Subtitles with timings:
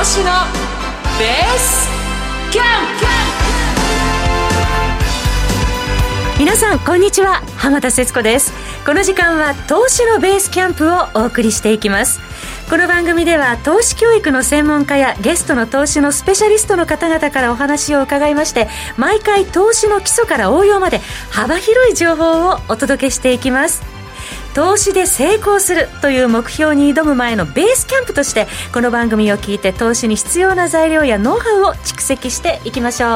[0.00, 1.86] 投資のベース
[2.50, 2.64] キャン
[6.36, 6.38] プ。
[6.38, 7.42] 皆さんこんにちは。
[7.58, 8.50] 浜田節子です。
[8.86, 12.18] この時間は投資のベースキャンプをお送りしていきます。
[12.70, 23.89] この番組では投資教育の専門家やゲストの投資のスペシャリストの方々からお話を伺いまして毎回投資の基礎から応用まで幅広い情報をお届けしていきます。
[24.54, 33.10] 投資で成功するという目標に挑む前のベースキャンプとしてこの番組を聞いて投資に必要な材料やノウハウを蓄積していきましょう。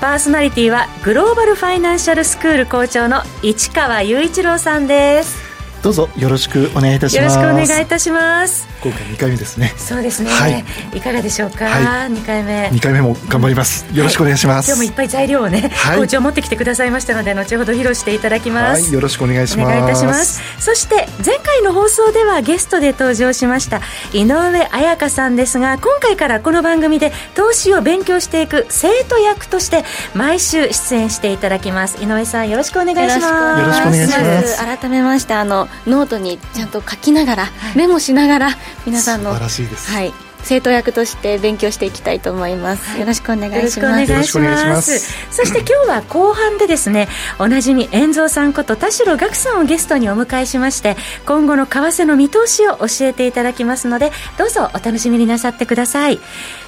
[0.00, 5.38] パーソナリティはグローバルファイナンシャルスクール校長の市川雄一郎さんです。
[5.82, 7.38] どうぞよろしくお願いいたします。
[7.38, 9.74] よろしくお願いいたします今回2回目ですね。
[9.76, 10.64] そうですね、はい、
[10.94, 12.68] いかがでしょうか、はい、2回目。
[12.68, 19.66] 2回目も頑張ります、よろしくお願いします、今日もいっぱい材料をね、はい、校長持ってきてくださいましたので後ほど披露していただきます、よろしくお願いします。
[19.66, 20.40] お願いいたします。
[20.60, 23.80] そして前回の放送ではゲストで登場しました
[24.12, 29.84] 井上彩香さんですが今回からこの番組で投資を勉強していく生徒役として
[30.14, 32.02] 毎週出演していただきます。
[32.02, 33.60] 井上さんよろしくお願いします。
[33.60, 34.58] よろしくお願いします。
[34.58, 38.50] 改めましてあのノートにちゃんと書きながら、メモしながら
[38.84, 44.10] 皆さんの素晴らしいです、はい、生徒役として勉強していきたいと思います、はい、よろしくお願いします。
[44.10, 44.98] よろしくお願いします。
[45.32, 50.96] そして今日は後半でですねおなじみ遠蔵さんこと田代岳さんをゲストにお迎えしまして
[51.26, 56.20] 今後の為替の見通しを教えていただきますのでどうぞお楽しみになさってください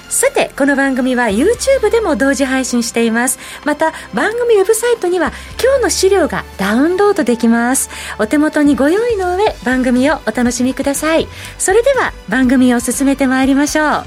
[0.09, 3.37] さてこの番組は YouTube でも同時配信しています。
[3.63, 7.89] また番組ウェブサイトには今日の資料がダウンロードできます。
[8.17, 11.27] お手元にご用意の上番組をお楽しみください。
[11.59, 14.03] それでは番組を進めてまいりましょう。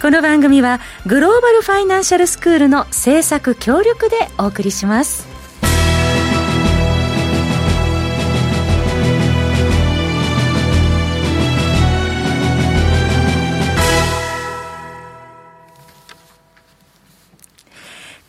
[0.00, 5.31] この番組はグローバルファイナンシャルスクールの制作協力でお送りします。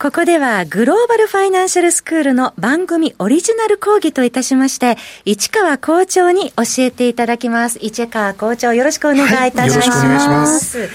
[0.03, 7.79] ここではグローバルファイナンシャルスクールの番組オリジナル講義といたしまして、市川校長に教えていただきます。
[7.81, 9.55] 市川校長よろしくお願いいたします。
[9.55, 10.89] はい、よろしくお願いします。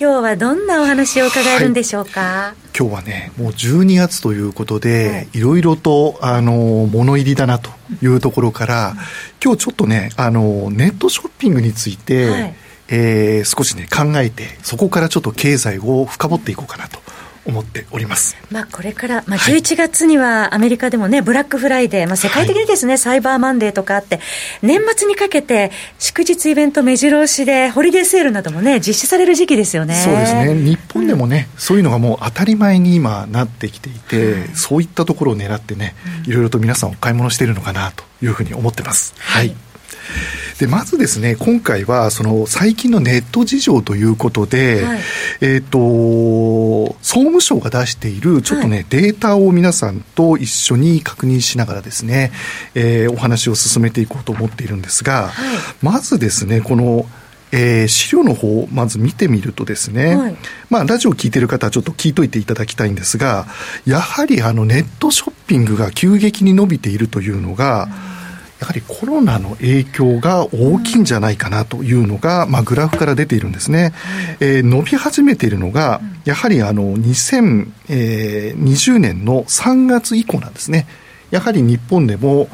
[0.00, 7.70] 今日はどんなお話を伺えるんでしょうか、はい、今日はねもう12月ということで、はい、いろいろとあの物入りだなと
[8.00, 8.96] いうところから、うん、
[9.44, 12.54] 今日ちょっとねあのネットショッピングについて、はい、
[12.88, 17.00] えー、少しね考えてそこからちょっと経済を深掘っていこうかなと
[17.48, 18.36] 思っております。
[18.50, 24.20] まあ、これから、まあ、11月にはアメリカでもね、ブラックフライデー、まあ、世界的にですね、はい、サイバーマンデーとかあって、
[24.62, 29.94] 年末にかけて、祝日イベント目白押しで、ホリデーセールなどもね、実施される時期ですよね。
[29.94, 30.54] そうですね。
[30.54, 35.94] 日本でもね、うん、そういうのがもう当たり前に今なってきていて、うん、そういったところを狙ってね、
[36.26, 39.14] いろいろと皆さんお買い物しているのかなというふうに思ってます。
[39.18, 39.56] はい、はい
[40.58, 44.98] でまずですね今回はその最近のネット事情ということで、はい、
[45.40, 45.78] えっ、と
[47.00, 52.32] 総務省が出しているちょっとね、はい、データを皆さんと一緒に確認しながらですね、
[52.74, 57.06] えー、お話を進めていこうと思っているんですが、はい、まずですねこの
[57.50, 60.36] えー、資料の方をまず見てみるとですね、はい、
[60.68, 63.46] まあ、ラジオを聞いてる方はちょっと聞いといていただきたいんですが、
[63.86, 68.17] やはりあのネットショッピングが急激に伸びているというのが、うん
[68.60, 73.92] やはりコロナの影響が大きいんじゃないかなというのが、まあ、グラフから出ているんですね。
[74.40, 80.88] えー、伸び始めているのが、やはりあの2020年の3月以降なんですね。
[81.30, 82.48] やはり日本でも、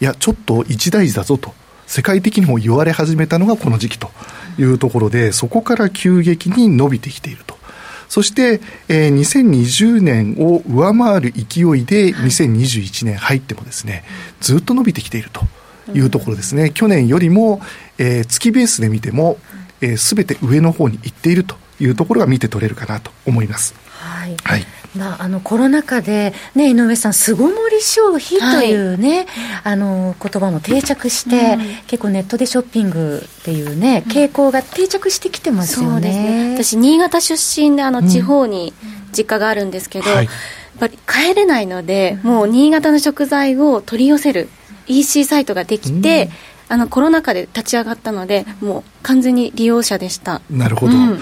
[0.00, 1.52] いや、ちょっと一大事だぞと、
[1.86, 4.10] 世界的にも言われ始めたのがこの時期と
[4.58, 7.47] いうところで、そこから急激に伸びてきていると。
[8.08, 14.04] そして、えー、2020年を上回る勢いで2021年入ってもですね、
[14.40, 15.42] ずっと伸びてきていると
[15.92, 16.70] いうところですね。
[16.70, 17.60] 去年よりも、
[17.98, 19.38] えー、月ベースで見ても、
[19.80, 23.74] えー、全て上の方に行っているというところが見て取れるかなと思います。
[23.98, 29.26] はい、はいまあ、あのコロナ禍で、ね、井上さん、巣ごもり消費というね、はい、
[29.64, 36.50] あの言葉も定着して、うん、結構ネットでショッピングっていうね、傾向が定着してきてますよね。
[36.50, 36.54] ね。
[36.56, 38.74] 私、新潟出身であの地方に
[39.16, 40.34] 実家があるんですけど、うんはい、やっ
[40.78, 44.48] ぱり帰れないので、もう新潟の食材を取り寄せる
[44.88, 46.32] EC サイトができて、うん。
[46.70, 50.42] あのコロナ禍で立ち上がったので、もう完全に利用者でした。
[50.50, 51.20] なるほど、うん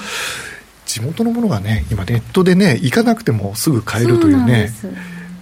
[0.86, 4.72] 地元のものがね今ネットでね行かなくてもすぐ買えるというね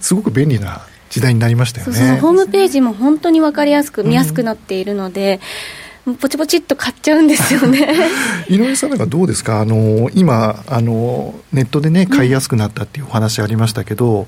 [0.01, 0.13] す。
[0.13, 1.93] ごく便利な時代になりましたよね。
[1.93, 5.39] そうホームページも本当に分かりやすく見やすくなっているので、
[6.05, 7.87] うん、ポチポチっと買っちゃうんですよね。
[8.49, 9.61] 井上さんなんかどうですか？
[9.61, 14.25] あの今あのネットでね買いやすくなったっていうお話ありましたけど、うん、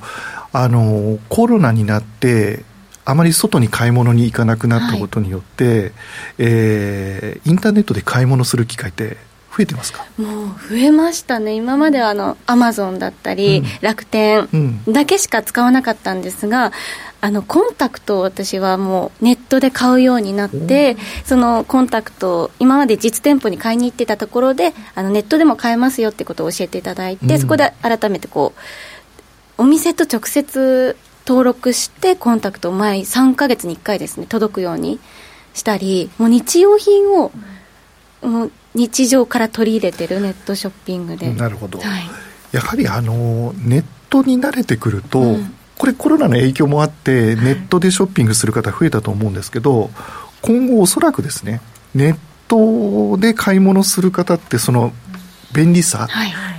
[0.54, 2.64] あのコロナになって
[3.06, 5.92] あまり外に買い物に行かなくなったことによって、はい、
[6.40, 9.18] えー、インターネットで買い物する機会って
[9.58, 10.06] 増増えてますか？
[10.18, 11.54] もう増えましたね。
[11.54, 14.48] 今まではあのアマゾンだったり、うん、楽天
[14.88, 16.72] だけしか使わなかったんですが、
[17.22, 20.96] あのコンタクトを私はもうネットで買うようになって
[21.26, 28.54] そのコンタクト今まで実店舗に買いに行ってたところであのネットでも買えますよってことを教えていただいて、うん、そこで改めてこ
[29.58, 30.96] うお店と直接
[31.26, 35.00] 登録してコンタクトを毎3か月に1回ですね届くように
[35.56, 37.32] したりもう日用品を
[38.22, 41.34] もう日常から取り入れてるネットショッピングで。
[41.34, 42.04] なるほど、はい、
[42.52, 49.90] やはりあのネットに慣れてくると、うん、これコロナの影響もあってネットでショッピングする方増えたと思うんですけど
[50.42, 51.60] 今後おそらくですね
[51.96, 54.94] ネットで買い物する方ってその
[55.54, 56.08] 便利さ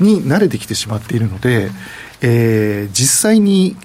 [0.00, 1.73] に慣れてきてしまっているので、はいはい、
[2.23, 3.76] えー、実際に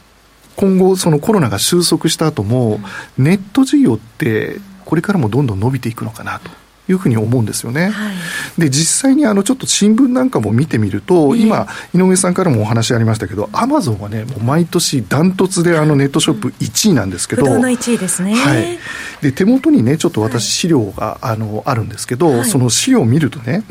[0.56, 2.80] 今後そのコロナが収束した後も、
[3.18, 6.52] ネット事業ってこれからもどんどん伸びていくのかなと。
[6.90, 7.90] いうふうに思うんですよね。
[7.90, 18.36] はい、で実際にあのちょっと新聞なんかも見てみると、今井上さんからもお話ありましたけど、アマゾンはねもう毎年ダントツであのネットショップ1位なんですけど、の1位ですね。
[18.36, 18.78] はい。
[19.22, 23.64] で手元にねちょっと私資料が、あのあるんですけど、はい、その資料を見るとね、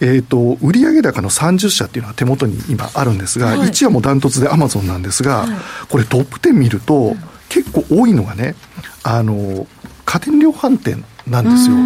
[0.00, 5.46] えー、と売上高の30社っていうのは手元に今あるんですが、はい、1位はもうダントツでアマゾンなんですが、
[5.88, 7.16] これトップ10見ると、
[7.48, 8.54] 結構多いのがね
[9.02, 9.66] あの
[10.04, 11.76] 家電量販店なんですよ。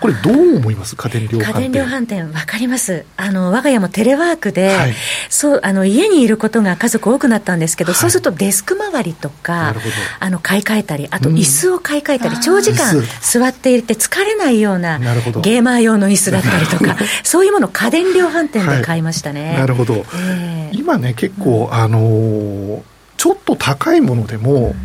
[0.00, 0.94] これどう思います？
[0.94, 1.52] 家電量販店。
[1.54, 3.04] 家電量販店、わかります。
[3.16, 4.94] あの、我が家もテレワークで、はい、
[5.28, 9.74] そう、あの、家にいることが家族多くなったんですけど、はい、そうするとデスク周りとか、
[10.20, 19.48] あの、買い替えたり、あと椅子を買い替えたり、うん、長時間座っていて疲れないような、ゲーマー用の椅子だったりとか、 そういうもの家電量販店で買いましたね。
[19.48, 20.06] はい、なるほど。
[20.14, 22.80] えー、今ね、結構、あのー、
[23.16, 24.76] ちょっと高いものでも、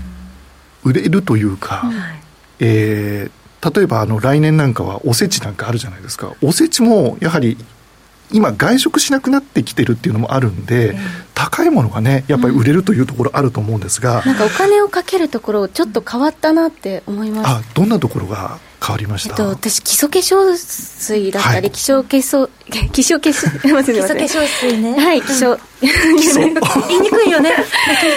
[0.83, 2.01] 売れるというか、うん、
[2.59, 3.43] えー
[3.75, 6.33] 例えばあの来年なんかはおせちなんかあるじゃないですか。
[6.42, 7.57] おせちもやはり
[8.31, 11.00] 今外食しなくなってきてるっていうのもあるんで、えー、
[11.36, 17.48] 高いものがねやっぱり売れるというところあると思うんですが、うん、なんかお金をかけるところちょっと変わったなって思います。
[17.48, 18.60] あどんなところが？
[18.85, 22.50] 変わりました、えっと、私基礎化粧水だったり、はい、基礎化粧
[22.91, 25.00] 基礎化粧 基礎化粧水ね。
[25.00, 27.53] はい基礎、 言いにくいよね。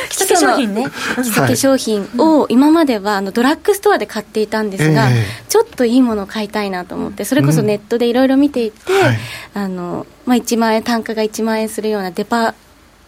[0.08, 0.86] 基礎化粧品ね。
[1.16, 9.18] 基礎化粧品を今まではあのドラッグストアで買っていたんですが、えー、ちょっといいものを買いたいなと思ってそれこそネットでいろいろ見ていて、うんはい、
[9.54, 12.54] あのまあ、1万円単価が1万円するようなデパ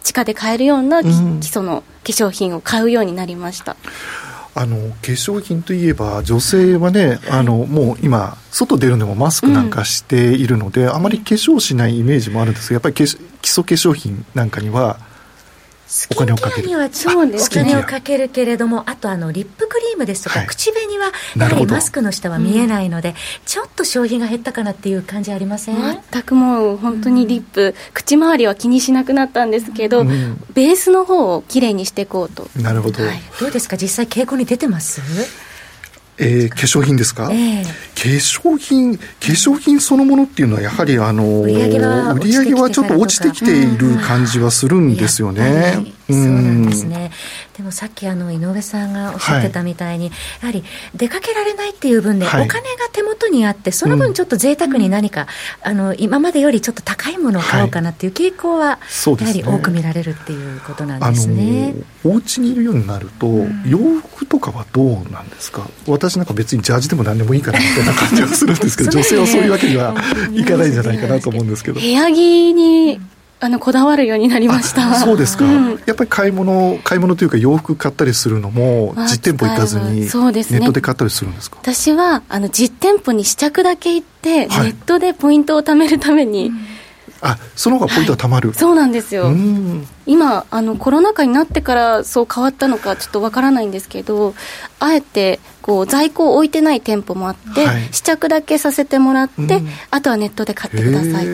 [0.03, 1.07] 地下で買えるような基
[1.41, 3.75] 礎の化粧品を買うようになりました、
[4.23, 14.99] うんあの化粧品といえば女性はね、あのもう今外出るのもマスクなんかしているので、うん、あまり化粧しないイメージもあるんですがやっぱり基礎化粧品なんかには
[16.11, 16.67] お金をかける。
[16.67, 23.15] にはそうねお金をかけるけれどもあとあのリップクリームですとか、はい、口紅はやはりマスクの下は見えないので、うん、
[23.45, 25.75] ちょっと消費が減ったかなっていう感じありません？
[26.11, 32.47] 全くもう本当にリップ、うん、口周りは気にしなくなったんですけど、うん、ベースの方をきれいにしていこうと。
[32.55, 33.77] なるほど、はい、どうですか？
[33.77, 35.01] 実際傾向に出てます？
[36.19, 37.71] えー、化粧品ですか、えー、化
[38.01, 41.79] 粧品化粧品そのものっていうのはやはりあの売り上げ
[42.53, 45.93] はちょっと落ちてきている感じはするんですよね。
[46.09, 47.11] そうなんですね。
[47.59, 50.63] でもさっきあの井上さんがおっしゃってたみたいに、はい、やはり
[50.95, 52.53] 出かけられないっていう分で、お金が
[52.93, 55.27] 手元にあって、その分ちょっと贅沢に何か、
[55.65, 58.79] うん、あの今までよりちょっと高いものを買おうかなっていう傾向は、
[59.19, 61.75] やはり多く見られるっていうことなんですね。
[62.05, 65.69] お家にいるようになると、うん、洋服とかはどうなんですか？
[65.85, 69.93] 私なんか別にジャージでも何でもいいかなみたいな感じがするんですけど、 女性はそういうわけには
[70.31, 71.81] いかないんじゃないかなと思うんですけど。
[71.81, 73.01] 部屋着に
[73.41, 74.95] あのこだわるようになりました。
[74.95, 86.57] そうですか、うん、やっぱり買い物買い物というか洋服買ったりするのも実店舗行かずにネットで買ったりするんですか、ね、私はあの実店舗に試着だけ行って、はい、ネットでポイントを貯めるために、うん。
[87.21, 89.31] あその方がポイントがたまる、はい、そうなんですよ
[90.09, 94.33] 今あのコロナ禍になってからそう変わったのかちょっとわからないんですけど
[94.79, 101.25] あえてこう在庫を置いてない店舗もあって、はい、試着だけさせてもらって、うん、あとはネットで買ってください。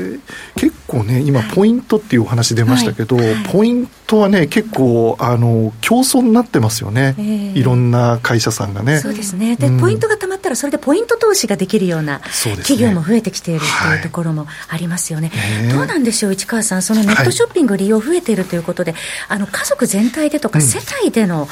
[0.55, 7.15] 結構ね今ポイントっていうお話出ましたけど、はい、ポイントはね結構あの競争になってますよね、
[7.55, 8.99] いろんな会社さんがね。
[8.99, 9.55] そうですね。
[9.55, 12.19] で、うん、ポイントがたまったらそれでポイント投資ができるような
[12.57, 16.81] 企業も増えてきているっていうところもありますよね、はい、どうなんでしょう市川さん。
[16.81, 18.95] そのネットショッピング利用増えているということで、
[19.29, 21.47] あの家族全体でとか世帯での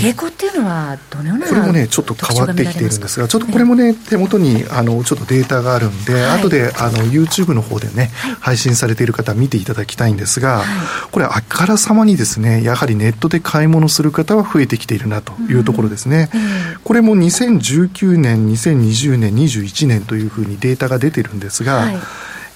[0.00, 8.10] 傾向っていうのはどのような、これもねちょっと変わってきているんですがちょっとこれもね手元にあのちょっとデータがあるんで、はい、後であの YouTube の方でね、
[8.40, 10.62] 配信されている方見ていただきたいんですが、
[11.12, 16.30] これあからさまにですねやはりネットで買い物する方は増えてきているなというところですね、
[16.84, 21.86] これも2019年2020年21年というふうにデータが出てるんですが、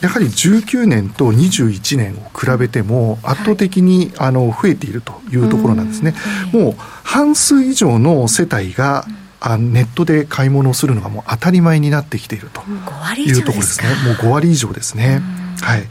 [0.03, 6.15] やはり19年と21年を比べても圧倒的にあの増えているというところなんですね。
[6.53, 9.07] もう半数以上の世帯が
[9.39, 12.63] あネットで買い物をするのがもう当たり前になってきていると
[13.17, 13.89] いうところですね。
[14.05, 15.23] もう5割以上ですね。
[15.61, 15.85] はい。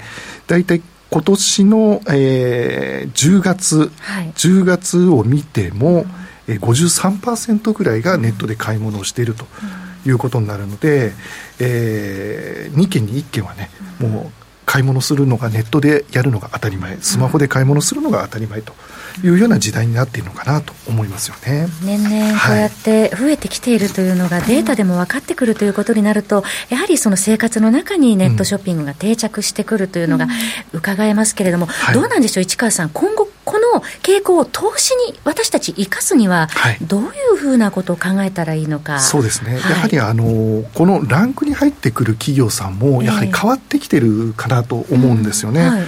[0.48, 6.06] 大体今年の、えー、10月、はい、10月を見ても、
[6.48, 9.46] えー、53%ぐらいがネットで買い物をしていると
[10.06, 11.12] いうことになるので、
[11.62, 18.74] えー、2件に1件はね、もう買い物するのがネットでやるのが当たり前、スマホで買い物するのが当たり前と
[19.22, 21.68] いうような時代になっているのかなと思いますよね。
[21.84, 30.28] 年々こうやって増えてきているというのがデータでも分かってくるということになると、やはりその生活の中にネットショッピングが定着してくるというのが
[30.72, 33.31] 伺えますけれども、どうなんでしょう、市川さん、今後、こ
[33.82, 36.50] の傾向を投資に私たち生かすには、
[36.82, 39.00] どういうふうなことを考えたらいいのか。
[39.00, 45.68] そうですね、やはりあのこのランクに入ってくる企業さんも、やはり変わってきてるかなと思うんですよね。
[45.68, 45.84] はい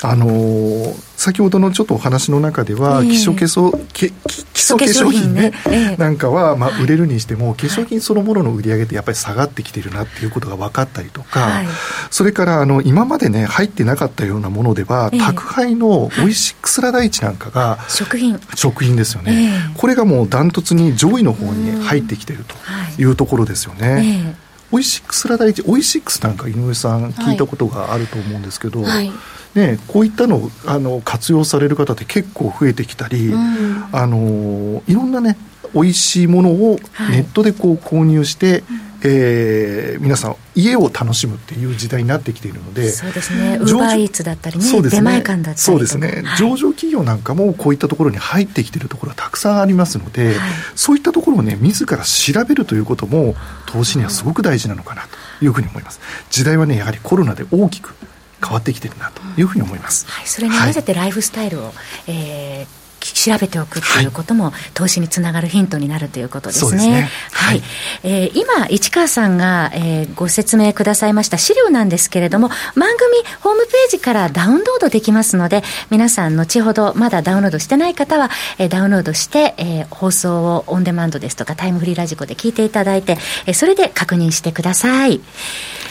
[0.00, 4.12] あのー、先ほどのちょっとお話の中では、基礎化粧、基
[4.54, 5.52] 礎化粧品ね、
[5.98, 11.66] なんかは、まあ、売れるにしても、化粧品そのものの売り上げってやっぱり下がってきてるなっていうことが分かったりとか、はい、
[12.10, 18.38] それから、あの、今までね、入ってなかったようなものでは、宅配のオイシックスラダイチなんかが、食品。
[18.54, 19.52] 食品ですよね。
[19.76, 22.54] これがもうダントツに上位の方に入ってきてると
[23.02, 23.08] い。
[23.08, 24.36] うところですよね。
[24.70, 29.10] オイシックスラダイチ、オイシックスなんか井上さん聞いたことがあると思うんですけど、はい。
[29.54, 35.38] ね、こういったのあの活用される方って結構増えてきたり、うん、あのいろんなね
[35.74, 36.78] 美味しいものを
[37.10, 38.62] ネットでこう購入して、はい、
[39.02, 43.56] えー、皆さん家を楽しむっていう時代になってきているのでそうですね。
[43.60, 45.00] ウーバーイーツだったりねそうですね。
[45.00, 50.36] 出前館だったりそうですね、はい、上場企業なんかもこういったところに入ってきているところはたくさんありますので、はい、
[50.74, 53.34] そういったところをね自ら調べるということも
[53.66, 55.02] 投資にはすごく大事なのかな
[55.38, 56.00] というふうに思います。
[56.30, 57.94] 時代はねやはりコロナで大きく
[58.42, 61.74] 変わってきてるなというふうに思います、はい、それに合わせてライフスタイルを、はい、
[62.06, 66.86] えー調べておくということも、投資につながるヒントになるということですね。
[66.86, 67.62] ねはい、はい、
[68.02, 85.20] えー、今、市川さんが、えー、ご説明くださいました資料なんですけれども、番組ホームページからダウンロードできますので、皆さん、後ほどまだダウンロードしてない方は、えー、ダウンロードして、えー、放送をオンデマンドですとか、タイムフリーラジコで聞いていただいて、えー、それで確認してください。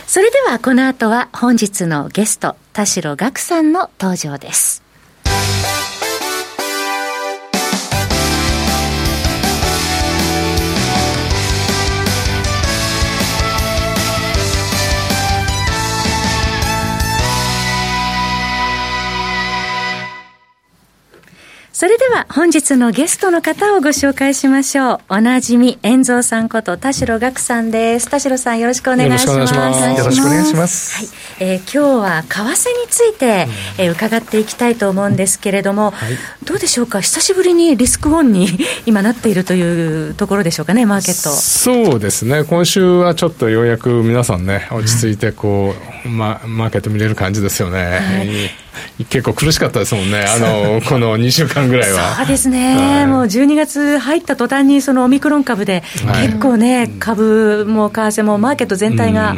[0.07, 4.86] それでは、この後は本日のゲスト、田代岳さんの登場です。
[21.79, 24.99] それでは本日のゲストの方をご紹介しましょう。
[25.09, 28.09] おなじみ、遠蔵さんこと田代岳さんです。
[28.09, 29.31] 田代さんよろしくお願いします。
[29.31, 29.53] よろし
[30.19, 30.97] くお願いします。
[30.97, 31.07] はい。
[31.39, 33.45] えー、今日は為替について、
[33.77, 36.13] うん、えー、伺っていきたいと思うんですけれども、はい、
[36.45, 36.99] どうでしょうか？
[37.01, 38.49] 久しぶりにリスクオンに
[38.87, 41.29] 今なっているというところでしょうかね、マーケット。
[41.29, 42.43] そうですね。
[42.43, 45.75] 今週はちょっとようやく皆さんね、落ち着いてこ
[46.07, 47.83] う、ま、マーケット見れる感じですよね。
[47.83, 48.66] はい
[49.09, 52.15] 結構苦しかったですもんね、あのこの2週間ぐらいは。
[52.15, 55.83] そうですね、はい、もう12月入った途端に、そのオミクロン株で、
[56.23, 59.35] 結構ね、はい、株も為替もマーケット全体が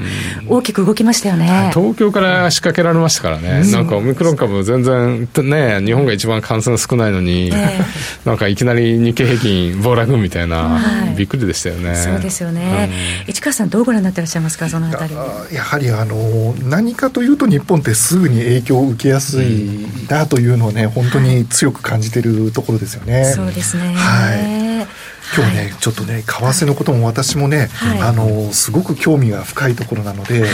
[0.48, 7.84] 大きく動きましたよね、東京から仕掛けられましたからね、なんかオミクロン株、全然ね、日本が一番感染少ないのに、えー、
[8.28, 11.96] なんかいきなり日経平均暴落みたいな、はい、びっくりでしたよね。
[11.96, 12.90] そうですよね、
[13.28, 15.14] うん、市川さん、どうご覧になってらっしゃいますか、そのあたり
[15.52, 23.26] やはりあの何かというと、日本ってすぐに影響を受けやすすいなというのをね、本当に強く感じているところですよね。
[23.26, 23.94] そうですね。
[23.94, 24.69] はい。
[25.36, 30.48] 今日ね、はい、ちょっとね為替のことも私もね、はい、あのすごく興味が深いところなので、は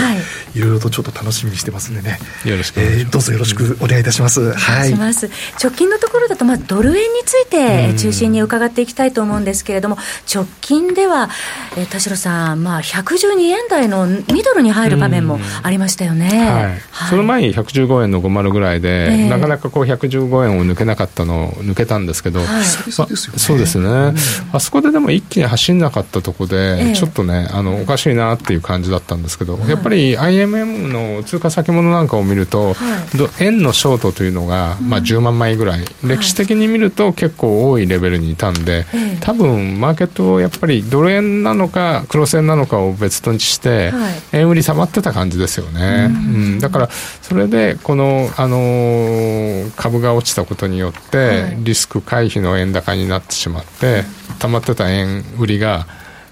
[0.54, 2.20] い、いろいろとちょっと楽しみにしてますんでね。
[2.46, 9.98] よろしく、えー、どうぞよろしくお願いいたします、はい、直近のところだと、まあ、ドル円について中心に伺っていきたいと思うんですけれども
[10.34, 11.30] 直近では、
[11.78, 17.10] えー、田代さん、まあ、112円台のミドルに入る場面もありましたよね、はい。
[17.10, 22.48] その前に115円の50ぐらいで、えー、なかなかこう115円を抜けなかったのを抜けたんですけど、はい。
[22.48, 22.64] まあ、
[22.94, 24.16] そうですね、うん。
[24.54, 43.94] あそこででも一気に走んなかったとこで、ええ、ちょっとねあのおかしいなっていう感じだったんですけど、はい、やっぱり IMM の通貨先物なんかを見ると、はい、円のショートというのが、まあ、10万枚ぐらい、うん、歴史的に見ると結構多いレベルにいたんで、はい、多分マーケットやっぱりドル円なのかクロス円なのかを別として、
[44.32, 54.04] 円売り下がってた感じですよね、うん、うん、だからそれでこの、あのー、株が落ちたことによって、リスク回避の円高になってしまって
[54.40, 55.88] 溜まってた円売りが、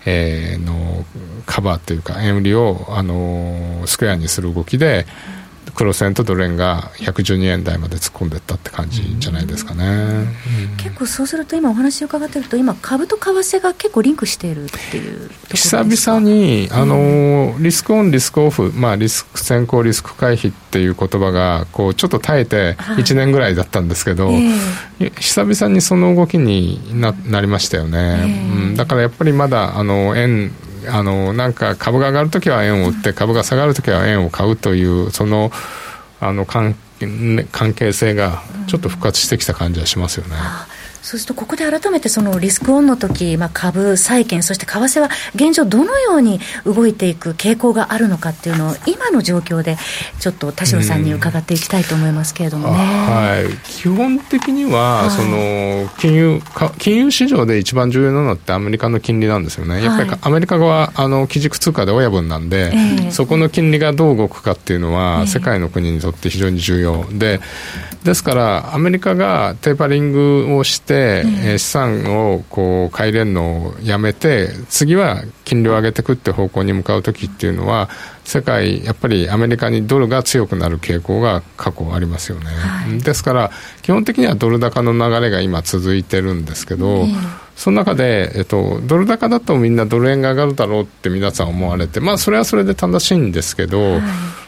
[0.06, 1.06] えー、の
[1.46, 5.06] カバーというか円売りを、あのスクエアにする動きで、
[5.76, 24.44] 黒線とドル円が112円台まで突っ込んでいったって感じじゃないですかね、うん、結構そうすると今お話を伺ってると今株と為替が結構リンクしているっていう久々にあのリスクオンリスクオフ、まあ、リスク先行リスク回避っていう言葉がこうちょっと耐えて1年ぐらいだったんですけど、はい
[25.00, 25.06] え。
[25.08, 30.52] ー、久々にその動きにななりましたよね、えー、うん、だからやっぱりまだあの円
[30.88, 35.52] あのなんか株が上がるときは円を売って株が下がるときは円を買うというその
[36.20, 36.76] あの関
[37.52, 40.36] 関係性がちょっと復活してきた感じはしますよね。
[40.36, 49.78] うんそうすると、ここで改めてそのリスクオンの時、まあ、株、債券、そして為替は現状、どのように動いていく傾向があるのかっていうのを、今の状況で、
[50.22, 52.78] ちょっと田代さんに伺っていきたいと思いますけれどもね。
[52.78, 56.42] はい、基本的には、はい、その金融
[56.78, 59.84] 金融市場で一番重要なのってアメリカの金利なんですよね。
[59.84, 62.72] やっぱりアメリカはあの基軸通貨で親分なんで、
[63.12, 67.42] そこの金利がどう動くかっていうのは、世界の国にとって非常に重要で、
[68.06, 77.90] ですからアメリカがテーパリングをして、えー、資産をこう買い入れるのをやめて次は金利を上げていくって方向に向かう時っていうのは
[78.24, 87.06] 世界やっぱりアメリカにドルが強くなる傾向が過去ありますよね、はい、ですから基本的にはドル高の流れが今続いてるんですけど、
[87.56, 94.02] その中で、えっと、ドル高だとみんなドル円が上がるだろうって皆さん思われて、まあ、それはそれで正しいんですけど、はい、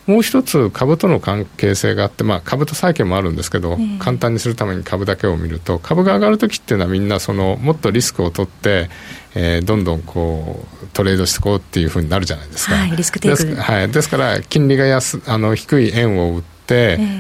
[0.08, 8.90] もう一つ株との関係性があって、まあ、株と債券もあるんですけど、えー、簡単にするために株だけを見ると株が上がるときっていうのはみんなそのもっとリスクを取って、
[9.34, 12.76] えー、どんどんこうトレードしていこうっていうふうになるじゃないですか。
[12.76, 13.56] はい、リスクテイク。
[13.56, 16.55] はい、ですから金利が安あの低い円を売って、えー、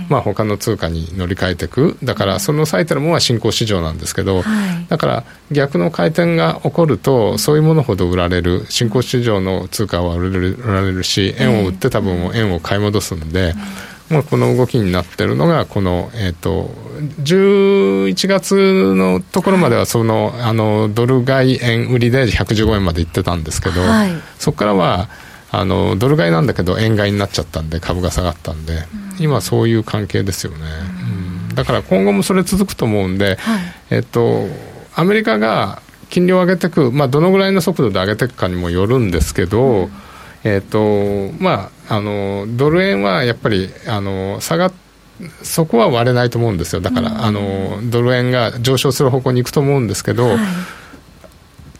[0.09, 1.97] まあ他の通貨に乗り換えていく。
[2.03, 8.65] だからその最たるものは新興市場なんですけど、はい、だから逆の回転が起こるとそういうものほど売られる。
[8.69, 13.53] 新興市場の通貨は売られる売られるし円を売って多分円を買い戻すんで。
[14.09, 16.69] まあ、この動きになってるのがこの、えーと、
[17.23, 25.09] 11月のところまではそのあのドル買い円売りで115円までいってたんですけど、はい、そこからは
[25.59, 28.83] あのドル買いなんだけど円買いになっちゃったんで株が下がったんで、
[29.19, 30.59] 今そういう関係ですよね、
[31.49, 34.47] うん、だから今後もそれ続くと思うんで、はい、えっと、
[34.95, 39.91] アメリカが金利を上げていく、まあ、どのぐらいの速度で上げていくかにもよるんですけど、うん、
[40.43, 44.71] えっとまあ、あのドル円はやっぱりあの下が
[45.43, 46.81] そこは割れないと思うんですよ。
[46.81, 50.37] だから、うん、あのドル円が上昇する方向に行くと思うんですけど、はい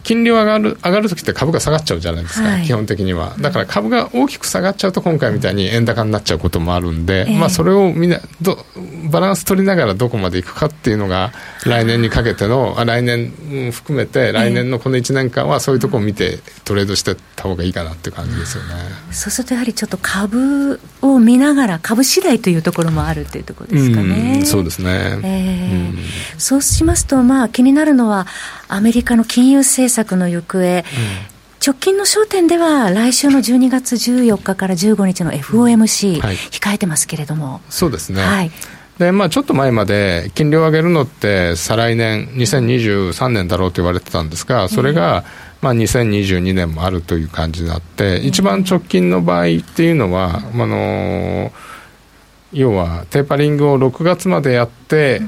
[0.06, 3.36] 金利は上がる上がるときって株が下がっちゃうじゃないですか、はい、基本的には。
[3.40, 8.64] だから株が大きく下がっちゃうと、今回みたいに円高になっちゃうこともあるんで、まあ、それをみんなど、
[9.12, 11.34] バランス取りながらどこまでいくかっていうのが、
[11.66, 18.70] 来年にかけての、来年含めて、来年のこの1年間は、そういうところを見て、トレードしてた方がいいかなっていう感じですよね。
[19.12, 24.42] そうすると、やはりちょっと株を見ながら、株次第というところもあるっていうところですかね。
[24.44, 25.98] うそうですね、えー、うん、
[26.38, 28.28] そうしますと、まあ、気になるのは、
[28.68, 30.84] アメリカの金融政策の行方、うん、
[31.66, 37.62] 直近の焦点では、来週の12月14日から15日の FOMC、はい、控えてますけれども。
[37.70, 38.52] そうですね、はい
[38.98, 45.26] でまあ、ちょっと前まで金利を上げるのって再来年2023年だろうと言われてたんですがそれが、
[45.62, 51.52] まあ、2022年もあるという感じになって、一番直近の場合っていうのは、あの
[52.54, 55.22] 要はテーパリングを6月までやって、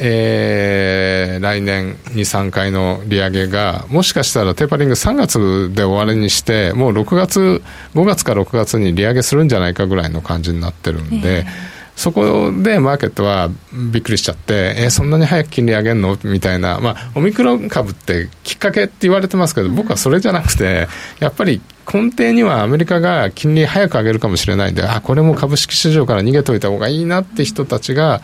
[0.00, 7.62] えー、来年2、3回の利上げが、もしかしたらテーパリング3月で終わりにして、もう6月、
[7.94, 13.48] 5月か6月に利上げするんじゃないかぐらいの感じになってるんで、えーそこでマーケットは
[13.92, 16.18] びっくりしちゃって、えー、そんなに早く金利上げるの？
[16.24, 20.88] みたいな、まあ、オミクロン株ってきっかけって言われてますけど、僕はそれじゃなくて、
[21.20, 21.60] やっぱり
[21.92, 28.20] 根底にはアメリカが金利早く上げるかもしれないんで、あ、これも株式市場から逃げといた方がいいなって人たちが、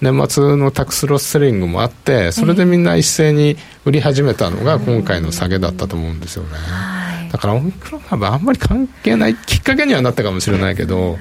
[0.00, 6.50] 年末のタックスロスセリングもあって、それでみんな一斉に売り始めたのが今回の下げだったと思うんですよね。
[7.30, 11.18] だからオミクロン株あんまり関係ないきっかけにはなったかもしれないけど、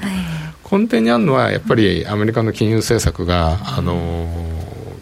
[0.71, 4.27] 根底にあるのはやっぱりアメリカの金融政策が、あの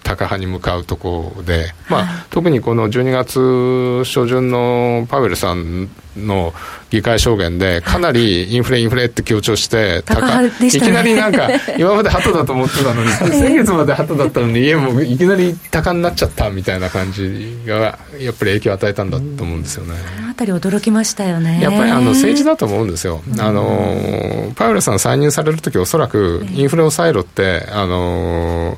[0.03, 6.51] 高派に向かうところで、まあ、特にこの12月初旬のパウエルさんの
[6.89, 19.93] 議会証言で、かなりインフレ、インフレって強調して、高いきなりなんか、 今まで鳩だと思ってたのに、先月まで鳩だったのに、家もいきなり高になっちゃったみたいな感じが、やっぱり影響を与えたんだと思うんですよね。
[20.17, 21.60] このあたり、驚きましたよね。
[21.62, 23.21] やっぱりあの政治だと思うんですよ。
[23.38, 28.78] あのパウエルさん再任されるとき、おそらくインフレを抑えろって、あの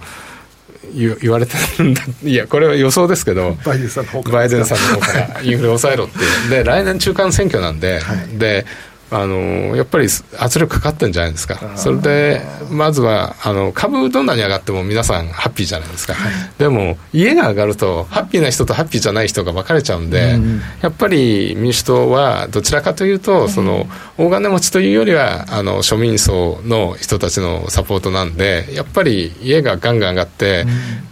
[0.93, 2.03] 言われてるんだ。
[2.23, 4.37] いやこれは予想ですけどバイデンさんの方から。
[4.39, 8.65] バイデンさんの方からインフレ抑えろってで来年中間選挙なんで、はい、で
[9.13, 10.07] あのやっぱり
[10.39, 23.85] 圧力かかってるんじゃないですか、それでまずはあの株どんなに上がっても皆さんハッピーじゃないですか、はい、でも家が上がると、ハッピーな人とハッピーじゃない人が分かれちゃうんで、うん、やっぱり民主党はどちらかというと、その
[24.17, 30.65] 大金持ちというよりはあの庶民層の人たちのサポートなんで、やっぱり家がガンガン上がって、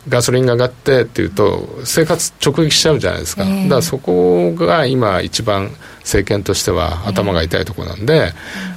[0.08, 5.72] ガソリンが上がってっていうと、生活直撃しちゃうじゃないですか、だからそこが今、一番
[6.10, 8.34] 政権としては頭が痛いところなんで、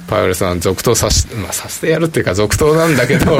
[0.07, 3.37] パウエルさん、続投させ,、まあ、させてやるっていうか、続投なんだけど、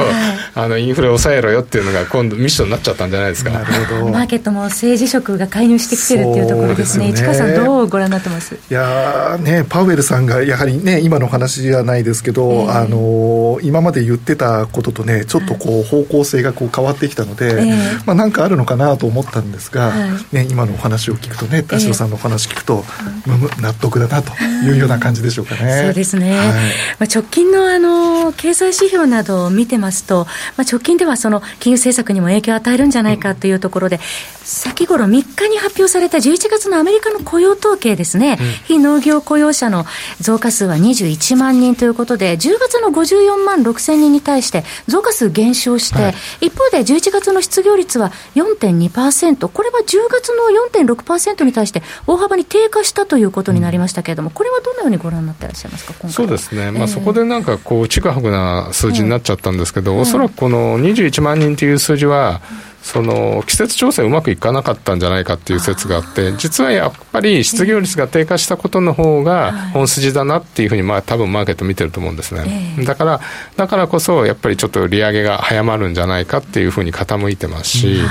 [0.55, 3.51] あのインフレ抑えろよっていうのが、今度、ミッションになっちゃったんじゃないですか。
[3.51, 4.09] なるほど。
[4.09, 8.55] マーケットも政治色が介入してきてるっていうところですね、すね市川さん、どうご覧になってます？
[8.55, 22.83] いやね、パウエルさんがやはりね、今の話じゃないですけど、えー、あの今まで言ってたこととね、ちょっとこう方向性がこう変わってきたので、えー、まあ、なんかあるのかなと思ったんですが、はい、ね、今のお話を聞くとね、田代さんのお話聞くと、
[23.27, 24.31] えー、納得だなと
[24.65, 25.83] いうような感じでしょうかね。
[25.85, 26.52] そうですね、はい、
[26.99, 30.25] まあ、直近のあの経済指標などを見てますと、
[30.57, 33.99] まあ、直近ではその金融政策にも影響を与えるんじゃないかというところで、
[34.43, 39.85] 先頃3日に発表された11月のアメリカの雇用統計ですね、うん、非農業雇用者の
[40.19, 62.41] 増加数は21万人ということで、10月の54万6千人に対して増加数減少して、はい、一方で11月の失業率は4.2%、これは10月の4.6%に対して大幅に低下したということになりましたけれども、これはどのようにご覧になっていらっしゃいますか、そうですね、まあ、えー、そこでなんかこう、ちぐはぐな数字になっちゃったんですけど、えー、おそらくこの21万人という数字は、
[62.83, 73.21] その季節調整うまくいかなかったんじゃないかっていう説があって実はやっぱり失業率が低下したことの方が本筋だなっていうふうにまあ多分マーケット見てると思うんですね、だから
[73.55, 78.01] だからこそやっぱりちょっと利上げが早まるんじゃないかっていうふうに傾いてますし、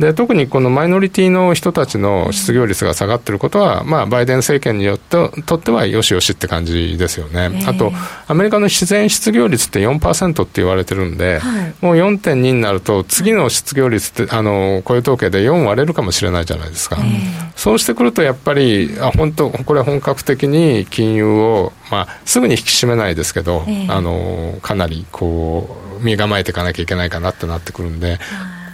[0.00, 7.92] で特にこのマイノリティの人たちの失業率が下がってることは、まあ、バイデン政権によってとってはよしよしって感じですよね、あと
[8.26, 11.40] アメリカの自然失業率って4%って言われてるんで、
[11.80, 28.18] もう4.2になると次の失業率率ってあの雇用統計で4割れるかもしれないじゃないですか、えー、そうしてくるとやっぱりあ本当これ本格的に金融を、まあ、すぐに引き締めないですけど、えー、あのかなりこう身構えていかなきゃいけないかなってなってくるんで、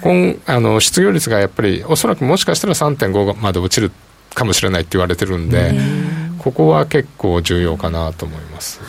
[0.01, 3.91] 今あの失業率がやっぱりおそらくもしかしたら3.5まで落ちる
[4.35, 8.87] かもしれないって言われてるんで、えー、ここは結構重要かなと思いますね。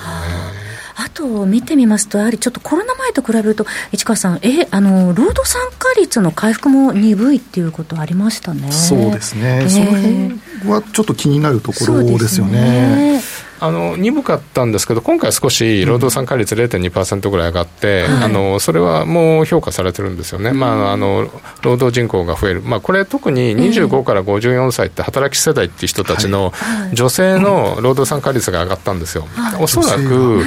[1.08, 8.70] あと見てみますと、やはりちょっとコロナ前と比べると、市川さん、えあの労働参加率の回復も鈍いっていうことありましたね。
[8.72, 13.22] そうですね、えー、その辺はちょっと気になるところですよね。
[13.60, 21.30] あの鈍かったんですけど、今回少し労働参加率0.2%ぐらい上がって、うん、あのそれはもう評価されてるんですよね、まあ、あの
[21.62, 26.54] 労働人口が増える、まあ、これ、特に25から54歳って働き世代っていう人たちの
[26.93, 30.46] 女性の労働参加率が上がったんですよ、はい、おそらく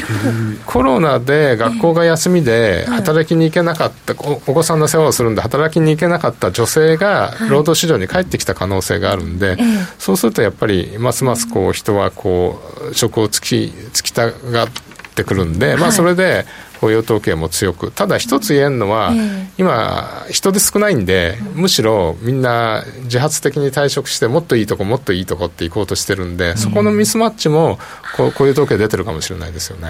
[0.67, 9.57] コロナで学校が休みで働きに行けなかった、お子さんの世話をするんで、働きに行けなかった女性が労働市場に帰ってきた可能性があるんで、
[9.99, 14.69] そうするとやっぱり、ますますこう人はこう、職をつきつきたがっ
[15.15, 16.47] てくるんで、まあ、それで
[16.81, 19.13] 雇用統計も強く、ただ一つ言えるのは、
[19.59, 27.79] 今、人手少ないんで、むしろみんな自発的に退職して、もっといいとこ、もっといいとこって行こうとしてるんで、そこのミスマッチも、
[28.17, 29.89] 雇用統計出てるかもしれないですよね。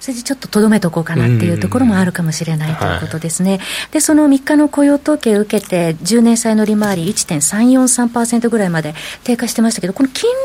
[0.00, 3.52] それでちょっととどめとこうかなっていうところもあるかもしれないということですね。
[3.52, 3.60] はい、
[3.92, 10.36] で、その3日の雇用統計を受けて、10年債の利回り1.343%ぐらいまで低下してましたけど、この金利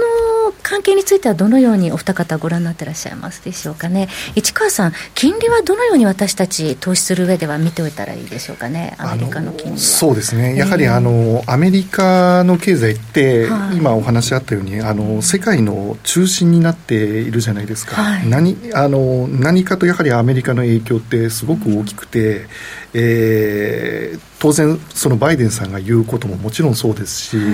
[0.00, 4.08] の関係についてはどのようにお二方ご覧になってらっしゃいますでしょうかね。
[4.34, 9.78] 市川さん、金利はどのように私たち投資する上では見ておいたらいいでしょうかね、アメリカの金利は。
[9.78, 10.56] そうですね。
[10.56, 18.02] やはり、あの、アメリカの経済って、今お話あったように、あの、世界の中心になっているじゃないですか。
[18.02, 22.46] はい、何あの何かとやはりアメリカの影響ってすごく大きくて、
[22.92, 27.46] えー、当然、そのバイデンさんが言うことももちろんそうですし、はい、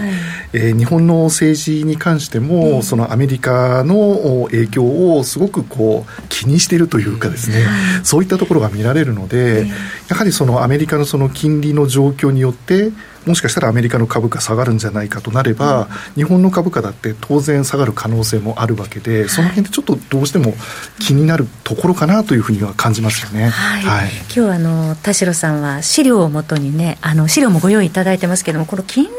[0.52, 9.66] えー、日本の政治に関しても、そのアメリカの影響をすごくこう気にしているというかですね、はい、そういったところが見られるので、
[10.08, 12.92] やはりそのアメリカのその金利の状況によって、
[13.26, 20.54] もしかしたらアメリカの株価下がるんじゃないかとなれば、うん、日本の株価だって当然下がる可能性もあるわけで、その辺でちょっとどうしても
[21.00, 23.48] 気になるところかなというふうには感じますよね。
[23.48, 23.82] はい。
[23.82, 29.10] はい、今日あの田代さんは資料をもとにね、あの資料もご用意いただいてますけれども、この金利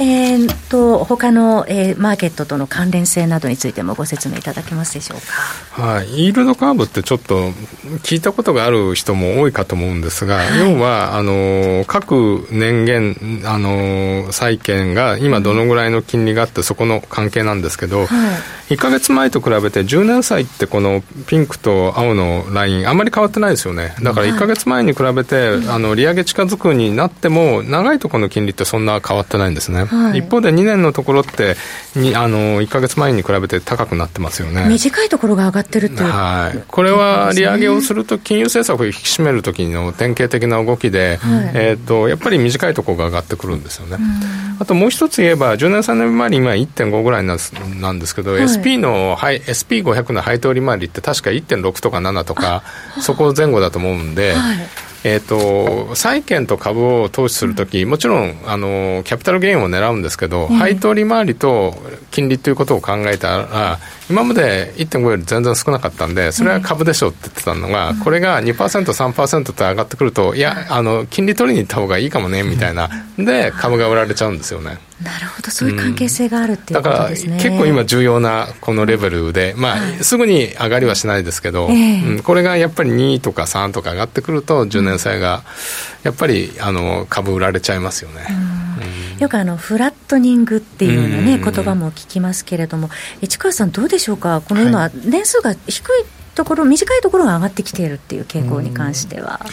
[0.00, 7.50] えー、と他の、えー、マーケットとの関連性などについてもご説明いただけますでしょうか、はい、イールドカーブってちょっと
[8.02, 23.94] 聞いたことがある人も多いかと思うんですが、はい、要はあの各年限あの債券が今どのぐらいの金利があってそこの関係なんですけど、はい、1か月前と比べて10年債ってこのピンクと青のラインあんまり変わってないですよね。
[24.02, 31.54] だから1か月前に比べて、はい、あの利上げ近づくになっても長いところの金利ってそんな変わってないんですね、はい、一方で2年のところって
[31.94, 34.66] にあの1か月前に比べて高くなってますよね。
[34.68, 43.98] 短いところが上がってるっていう、はい、これは利上げをすると金融政策を引き締めるときの典型的な動きで、はい、えーと、やっぱり短いところが上がってくるんですよね、
[44.58, 52.62] あともう一つ言えば10年3年前に今1.5ぐらいなんですなんですけど、はい、SP の SP500 の配当利回りって確か1.6とか7とか
[53.00, 54.58] そこ前後だと思うんで、はい
[55.04, 61.74] えーと、債券と株を投資するとき、もちろんあのキャピタルゲインを狙うんですけど、配当利回りと
[62.10, 72.88] 金利ということを考えたら、今まで1.5より全然少なかったんで、それは株でしょって言ってたのが、これが2%、3%と上がってくると、いや、あの金利取りに行った方がいいかもねみたいな、
[73.18, 74.78] で、株が売られちゃうんですよね。
[75.04, 85.44] なるほど、そういう関係性があるっていうことですね、うん、だから結構今、重要なこのレベルで、まあ、はい、すぐに上がりはしないですけど、えーうん、これがやっぱり2とか3とか上がってくると、10年債が
[86.02, 88.26] やっぱりあの株売られちゃいますよね。
[89.14, 92.88] うん、よくあのフラットニングっていうような、ね、言葉も聞きますけれども、
[93.20, 95.90] 市川さん、どうでしょうか、このような年数が低い
[96.34, 99.44] ところ、短いところが上がってきているっていう傾向に関しては。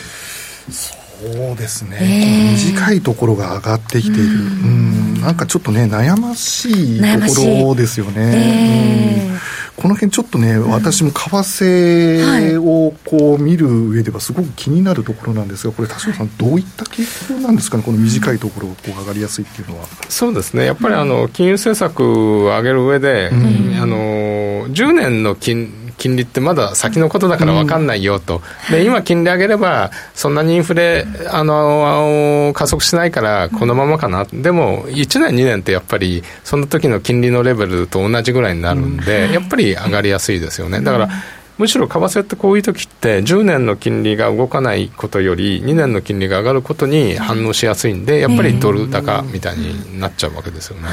[0.71, 8.13] そうですね、えー、短いところが上がってきている、うんなんかちょっとね、悩ましいところですよね。
[8.17, 17.05] えー、この辺ちょっとね、私も為替をこう見る上ではすごく気になるところなんですが、これ、田代さん、どういった傾
[17.35, 19.85] 向なんですかね、この短いところ、こう上がりやすいっていうのは。
[20.09, 23.97] そうですね、やっぱりあの金融政策を上げる上で、うん、あの
[24.69, 40.81] 10年の金金利ってまだ先のことだから分かんないよと、うん、で今、金利上げれば、そんなにインフレあの加速しないから、このままかな、うん、でも1年、2年ってやっぱり、その時の金利のレベルと同じぐらいになるんで、やっぱり上がりやすいですよね。
[40.81, 41.09] だから
[41.61, 50.87] むしろ為替ってこういう時って10年の金利が動かないことより2年の金利が上がることに反応しやすいんでやっぱりドル高みたいになっちゃうわけですよね、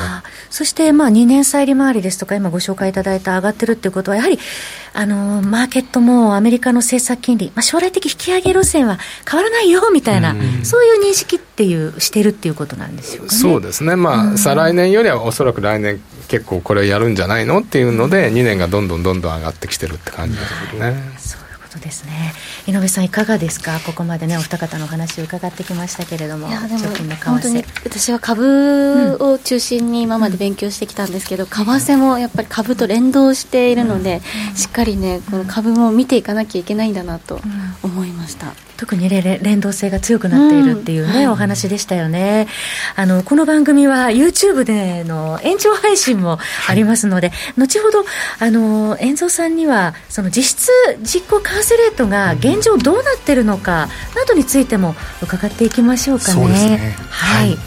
[0.51, 4.39] そしてまあ2年債利回りですとか今ご紹介いただいた上がってるっていうことはやはり
[4.93, 8.99] あのマーケットもアメリカの政策金利、まあ、将来的引き上げ路線は
[9.29, 13.29] 変わらないよみたいな、そういう認識っていうしてるっていうことなんですよね。
[13.29, 13.97] そうですね。
[13.97, 20.43] まあ、再来年よりはおそらく来年結構これやるんじゃないのっていうので2年がどんどんどんどん上がってきてるって感じで
[21.19, 21.48] すね。
[21.79, 22.35] ことですね。
[22.67, 23.81] 井上さんいかがですか？
[23.81, 26.49] ここまでねお二方の話を伺ってきましたけれども。
[26.49, 37.41] 本当に私は株を中心に今まで勉強してきたんですけど、うん、為替もやっぱり株と連動しているので、うん、しっかりねこの株も見ていかなきゃいけないんだなと
[37.83, 42.47] 思いました、特に連動性が強くなっているっていうね、うん、お話でしたよね。
[42.95, 46.39] あの、この番組は YouTube での延長配信も
[46.69, 48.05] ありますので、はい、後ほど、
[48.39, 50.71] あの、遠蔵さんには、その実質
[51.03, 56.47] 実行為替レートが現状どうなってるのかなどについても伺っていきましょうかね。
[56.47, 57.59] ねはい、はい、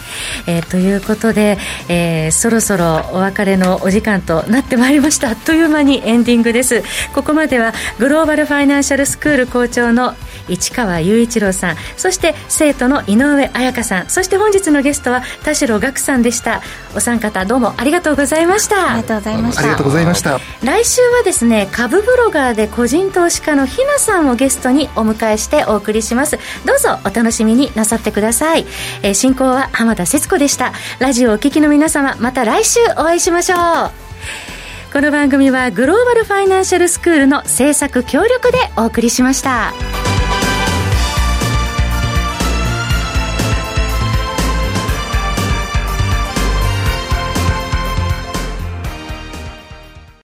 [0.47, 1.57] えー、ということで、
[1.89, 5.27] えー、そろそろお別れのお時間となってまいりました。
[5.27, 6.83] あっという間にエンディングです。
[7.13, 10.15] ここまではグローバルファイナンシャルスクール校長の
[10.47, 16.61] 市川雄一郎さんそして生徒の井上彩香さんそして本日のゲストは田代岳さんでした。
[16.95, 18.93] お三方どうもありがとうございました。
[18.93, 19.61] ありがとうございました。
[19.61, 20.39] ありがとうございました。
[20.63, 26.37] 来週はですね株ブロガーで個人投資家のひなさんをゲストにお迎えしてお送りします。
[26.65, 28.65] どうぞお楽しみになさってください、
[29.03, 30.73] えー、進行は浜田節子でした。
[30.99, 33.91] ラジオお聞きの皆様また来週お会いしましょう。
[34.93, 39.73] この番組はグローバルファイナンシャルスクールの制作協力でお送りしました。